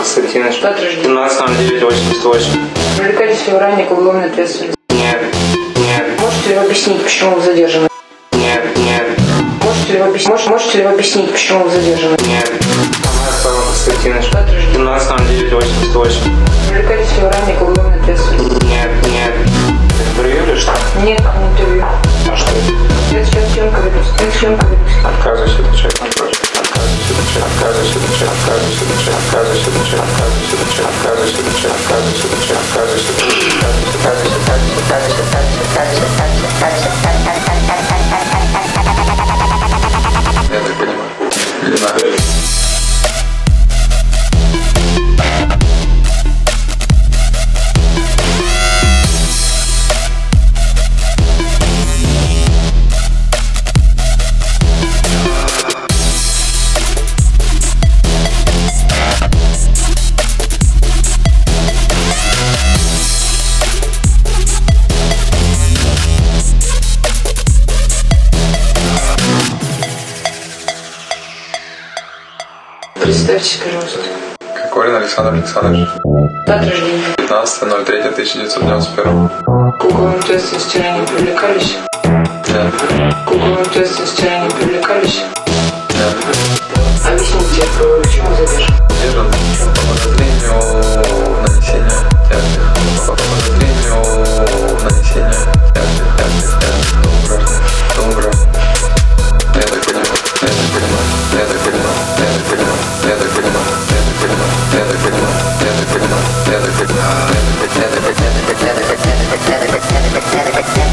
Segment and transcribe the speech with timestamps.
[0.00, 0.62] Константинович.
[0.62, 1.04] Рождения.
[1.04, 2.42] 17.09.88.
[2.96, 4.78] Привлекались ли вы ранее к уголовной ответственности?
[4.88, 5.22] Нет,
[5.76, 7.88] нет, Можете ли вы объяснить, почему вы задержаны?
[8.32, 9.06] нет, нет,
[9.62, 12.16] Можете ли вы объяснить, мож- можете ли вы объяснить, почему вы задержаны?
[12.26, 12.50] нет.
[13.44, 14.32] Константинович.
[14.32, 14.74] Рождения.
[14.74, 16.49] 17.09.88.
[28.20, 32.39] кажется, кажется, кажется, кажется, кажется, кажется, кажется,
[73.00, 73.98] Представьтесь, пожалуйста.
[74.54, 75.88] Кокорин Александр Александрович.
[76.46, 77.04] Дата рождения.
[77.16, 79.30] 15.03.1991.
[79.78, 81.76] К уголовной ответственности ранее привлекались?
[82.04, 82.74] Нет.
[83.26, 85.22] К уголовной ответственности ранее привлекались?
[109.30, 110.89] Mechanic, mechanic, mechanic, mechanic.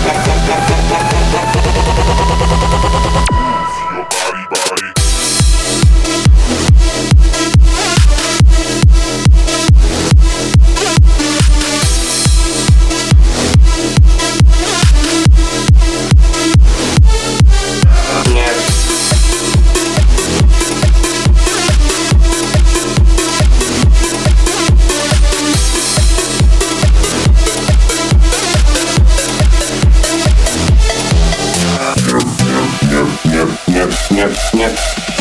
[34.27, 35.16] нет, нет.